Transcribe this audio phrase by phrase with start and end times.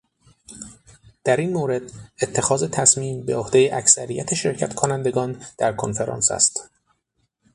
[1.23, 1.81] در این مورد
[2.21, 6.69] اتخاذ تصمیم بعهدهٔ اکثریت شرکت کنندگان در کنفرانس است.